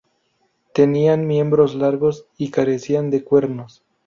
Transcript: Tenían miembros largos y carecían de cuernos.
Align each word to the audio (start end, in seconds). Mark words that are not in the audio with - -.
Tenían 0.73 1.27
miembros 1.27 1.75
largos 1.75 2.25
y 2.35 2.49
carecían 2.49 3.11
de 3.11 3.23
cuernos. 3.23 3.83